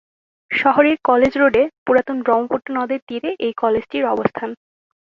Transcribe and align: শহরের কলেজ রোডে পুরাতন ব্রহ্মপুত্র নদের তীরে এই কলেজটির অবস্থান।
শহরের 0.51 0.97
কলেজ 1.03 1.33
রোডে 1.37 1.63
পুরাতন 1.85 2.17
ব্রহ্মপুত্র 2.21 2.67
নদের 2.75 2.99
তীরে 3.07 3.29
এই 3.39 3.53
কলেজটির 3.53 4.05
অবস্থান। 4.05 4.49